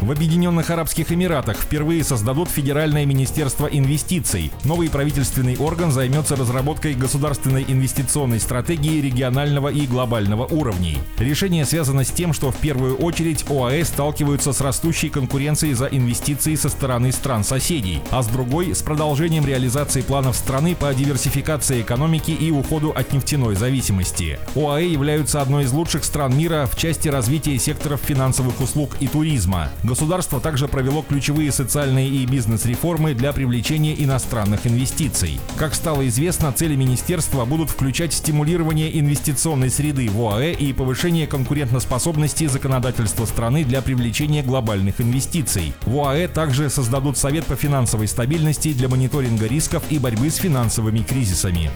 В 0.00 0.10
Объединенных 0.12 0.70
Арабских 0.70 1.12
Эмиратах 1.12 1.58
впервые 1.58 2.02
создадут 2.04 2.48
Федеральное 2.48 3.04
министерство 3.04 3.66
инвестиций. 3.66 4.50
Новый 4.64 4.88
правительственный 4.88 5.58
орган 5.58 5.92
займется 5.92 6.36
разработкой 6.36 6.94
государственной 6.94 7.66
инвестиционной 7.68 8.40
стратегии 8.40 9.02
регионального 9.02 9.68
и 9.68 9.86
глобального 9.86 10.46
уровней. 10.46 10.96
Решение 11.18 11.66
связано 11.66 12.04
с 12.04 12.10
тем, 12.10 12.32
что 12.32 12.50
в 12.50 12.56
первую 12.56 12.96
очередь 12.96 13.44
ОАЭ 13.50 13.84
сталкиваются 13.84 14.54
с 14.54 14.62
растущей 14.62 15.10
конкуренцией 15.10 15.74
за 15.74 15.84
инвестиции 15.84 16.54
со 16.54 16.70
стороны 16.70 17.12
стран-соседей, 17.12 18.00
а 18.10 18.22
с 18.22 18.26
другой– 18.26 18.74
с 18.74 18.80
продолжением 18.80 19.44
реализации 19.44 20.00
планов 20.00 20.34
страны 20.34 20.74
по 20.74 20.94
диверсификации 20.94 21.82
экономики 21.82 22.30
и 22.30 22.50
уходу 22.50 22.90
от 22.90 23.12
нефтяной 23.12 23.54
зависимости. 23.54 24.38
ОАЭ 24.54 24.86
являются 24.86 25.42
одной 25.42 25.64
из 25.64 25.72
лучших 25.72 26.04
стран 26.04 26.34
мира 26.38 26.66
в 26.72 26.78
части 26.78 27.08
развития 27.08 27.58
секторов 27.58 28.00
финансовых 28.00 28.62
услуг 28.62 28.96
и 29.00 29.06
туризма. 29.06 29.68
Государство 29.90 30.38
также 30.38 30.68
провело 30.68 31.02
ключевые 31.02 31.50
социальные 31.50 32.10
и 32.10 32.24
бизнес-реформы 32.24 33.12
для 33.12 33.32
привлечения 33.32 33.92
иностранных 34.00 34.64
инвестиций. 34.64 35.40
Как 35.56 35.74
стало 35.74 36.06
известно, 36.06 36.52
цели 36.52 36.76
министерства 36.76 37.44
будут 37.44 37.70
включать 37.70 38.12
стимулирование 38.12 39.00
инвестиционной 39.00 39.68
среды 39.68 40.08
в 40.08 40.24
ОАЭ 40.24 40.52
и 40.52 40.72
повышение 40.72 41.26
конкурентоспособности 41.26 42.46
законодательства 42.46 43.24
страны 43.24 43.64
для 43.64 43.82
привлечения 43.82 44.44
глобальных 44.44 45.00
инвестиций. 45.00 45.72
В 45.82 45.98
ОАЭ 45.98 46.28
также 46.28 46.70
создадут 46.70 47.18
Совет 47.18 47.44
по 47.46 47.56
финансовой 47.56 48.06
стабильности 48.06 48.72
для 48.72 48.88
мониторинга 48.88 49.48
рисков 49.48 49.82
и 49.90 49.98
борьбы 49.98 50.30
с 50.30 50.36
финансовыми 50.36 51.00
кризисами. 51.00 51.68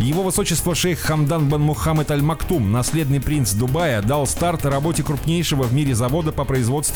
Его 0.00 0.22
высочество 0.22 0.74
шейх 0.74 1.00
Хамдан 1.00 1.50
бен 1.50 1.60
Мухаммед 1.60 2.10
Аль-Мактум, 2.10 2.72
наследный 2.72 3.20
принц 3.20 3.52
Дубая, 3.52 4.00
дал 4.00 4.26
старт 4.26 4.64
работе 4.64 5.02
крупнейшего 5.02 5.64
в 5.64 5.74
мире 5.74 5.94
завода 5.94 6.32
по 6.32 6.46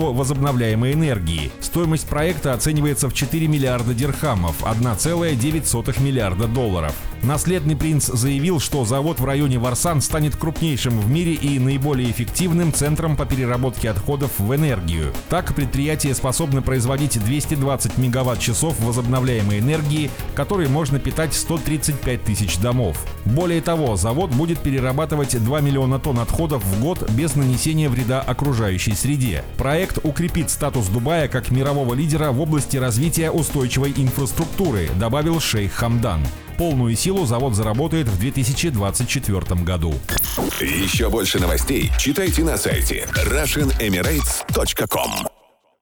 производству 0.00 0.12
возобновляемой 0.12 0.92
энергии. 0.92 1.50
Стоимость 1.60 2.08
проекта 2.08 2.54
оценивается 2.54 3.08
в 3.08 3.14
4 3.14 3.46
миллиарда 3.46 3.94
дирхамов, 3.94 4.62
1,9 4.62 6.02
миллиарда 6.02 6.46
долларов. 6.46 6.94
Наследный 7.22 7.76
принц 7.76 8.06
заявил, 8.06 8.60
что 8.60 8.84
завод 8.86 9.20
в 9.20 9.24
районе 9.26 9.58
Варсан 9.58 10.00
станет 10.00 10.36
крупнейшим 10.36 10.98
в 10.98 11.10
мире 11.10 11.34
и 11.34 11.58
наиболее 11.58 12.10
эффективным 12.10 12.72
центром 12.72 13.14
по 13.14 13.26
переработке 13.26 13.90
отходов 13.90 14.30
в 14.38 14.54
энергию. 14.54 15.12
Так, 15.28 15.54
предприятие 15.54 16.14
способно 16.14 16.62
производить 16.62 17.22
220 17.22 17.98
мегаватт-часов 17.98 18.80
возобновляемой 18.80 19.58
энергии, 19.58 20.10
которой 20.34 20.68
можно 20.68 20.98
питать 20.98 21.34
135 21.34 22.24
тысяч 22.24 22.56
домов. 22.56 22.96
Более 23.26 23.60
того, 23.60 23.96
завод 23.96 24.30
будет 24.30 24.60
перерабатывать 24.60 25.42
2 25.42 25.60
миллиона 25.60 25.98
тонн 25.98 26.20
отходов 26.20 26.64
в 26.64 26.80
год 26.80 27.10
без 27.10 27.34
нанесения 27.36 27.90
вреда 27.90 28.22
окружающей 28.22 28.94
среде. 28.94 29.44
Проект 29.58 29.98
укрепит 30.02 30.48
статус 30.48 30.86
Дубая 30.86 31.28
как 31.28 31.50
мирового 31.50 31.92
лидера 31.92 32.32
в 32.32 32.40
области 32.40 32.78
развития 32.78 33.30
устойчивой 33.30 33.92
инфраструктуры, 33.94 34.88
добавил 34.98 35.38
шейх 35.38 35.72
Хамдан 35.72 36.20
полную 36.60 36.94
силу 36.94 37.24
завод 37.24 37.54
заработает 37.54 38.06
в 38.06 38.18
2024 38.18 39.62
году. 39.62 39.94
Еще 40.60 41.08
больше 41.08 41.40
новостей 41.40 41.90
читайте 41.98 42.44
на 42.44 42.58
сайте 42.58 43.08
RussianEmirates.com 43.14 45.39